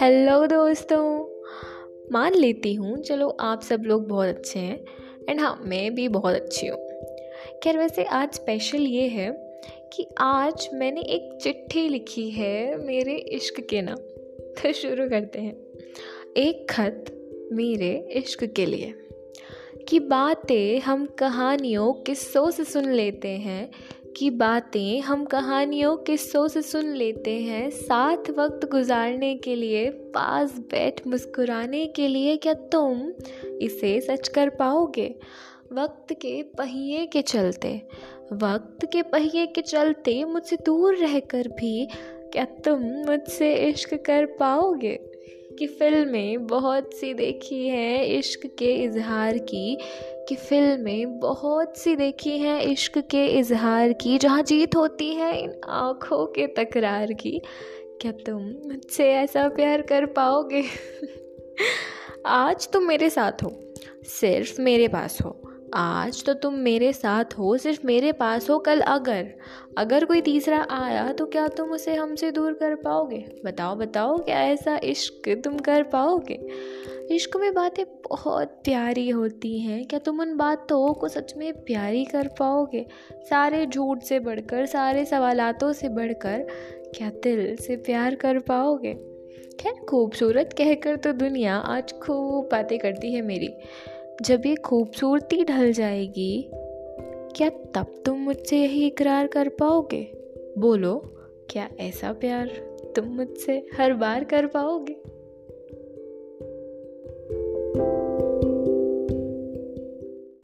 [0.00, 1.02] hello दोस्तों
[2.12, 4.84] मान लेती हूँ चलो आप सब लोग बहुत अच्छे हैं
[5.28, 6.78] एंड हाँ मैं भी बहुत अच्छी हूँ
[7.62, 9.30] खैर वैसे आज स्पेशल ये है
[9.92, 13.96] कि आज मैंने एक चिट्ठी लिखी है मेरे इश्क के नाम
[14.62, 15.54] तो शुरू करते हैं
[16.36, 17.04] एक खत
[17.52, 18.94] मेरे इश्क के लिए
[19.88, 23.70] कि बातें हम कहानियों किस्सों से सुन लेते हैं
[24.16, 30.58] की बातें हम कहानियों किस्सों से सुन लेते हैं साथ वक्त गुजारने के लिए पास
[30.70, 33.00] बैठ मुस्कुराने के लिए क्या तुम
[33.62, 35.08] इसे सच कर पाओगे
[35.72, 37.74] वक्त के पहिए के चलते
[38.32, 44.98] वक्त के पहिए के चलते मुझसे दूर रहकर भी क्या तुम मुझसे इश्क कर पाओगे
[45.58, 49.78] कि फिल्में बहुत सी देखी हैं इश्क के इजहार की
[50.28, 55.52] कि फिल्में बहुत सी देखी हैं इश्क के इजहार की जहाँ जीत होती है इन
[55.68, 57.40] आँखों के तकरार की
[58.00, 60.62] क्या तुम मुझसे ऐसा प्यार कर पाओगे
[62.26, 63.54] आज तुम मेरे साथ हो
[64.04, 65.51] सिर्फ मेरे पास हो
[65.74, 69.28] आज तो तुम मेरे साथ हो सिर्फ मेरे पास हो कल अगर
[69.78, 74.40] अगर कोई तीसरा आया तो क्या तुम उसे हमसे दूर कर पाओगे बताओ बताओ क्या
[74.42, 76.38] ऐसा इश्क तुम कर पाओगे
[77.10, 82.04] इश्क में बातें बहुत प्यारी होती हैं क्या तुम उन बातों को सच में प्यारी
[82.04, 82.86] कर पाओगे
[83.30, 86.46] सारे झूठ से बढ़कर सारे सवालतों से बढ़कर
[86.94, 88.94] क्या दिल से प्यार कर पाओगे
[89.60, 93.48] खैर खूबसूरत कहकर तो दुनिया आज खूब बातें करती है मेरी
[94.20, 96.48] जब ये खूबसूरती ढल जाएगी
[97.36, 100.02] क्या तब तुम मुझसे यही इकरार कर पाओगे
[100.58, 100.96] बोलो
[101.50, 102.48] क्या ऐसा प्यार
[102.96, 104.96] तुम मुझसे हर बार कर पाओगे